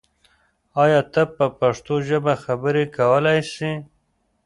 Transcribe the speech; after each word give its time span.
آیا 0.83 1.01
ته 1.13 1.21
په 1.35 1.45
پښتو 1.59 1.95
ژبه 2.07 2.33
خبرې 2.43 2.83
کولای 2.97 3.39
سې؟ 3.53 3.71